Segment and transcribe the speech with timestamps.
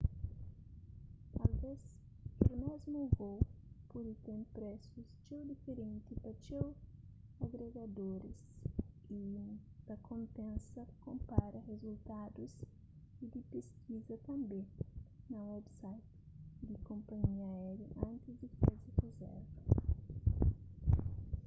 [1.45, 1.81] asves
[2.39, 3.39] kel mésmu vôu
[3.91, 6.67] pode ten presus txeu diferenti pa txeu
[7.45, 8.41] agregadoriis
[9.17, 9.19] y
[9.87, 12.53] ta konpensa konpara rizultadus
[13.21, 14.61] y di peskiza tanbê
[15.31, 16.07] na website
[16.67, 19.59] di konpanhia aériu antis di faze rizérva